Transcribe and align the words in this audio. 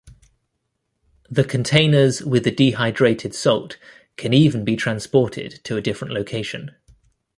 The 1.29 1.43
containers 1.43 2.21
with 2.23 2.43
the 2.43 2.49
dehydrated 2.49 3.35
salt 3.35 3.77
can 4.17 4.33
even 4.33 4.65
be 4.65 4.75
transported 4.75 5.59
to 5.65 5.77
a 5.77 5.81
different 5.81 6.11
location. 6.15 6.71